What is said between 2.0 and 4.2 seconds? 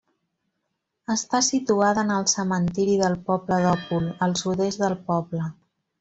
en el cementiri del poble d'Òpol,